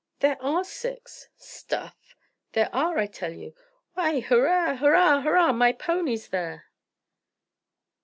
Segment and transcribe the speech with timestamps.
[0.17, 2.15] "There are six." "Stuff!"
[2.53, 3.53] "There are, I tell you.
[3.93, 4.75] Why, hurrah!
[4.77, 5.21] hurrah!
[5.21, 5.51] hurrah!
[5.51, 6.65] My pony's there."